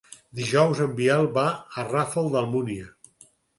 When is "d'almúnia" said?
2.39-2.91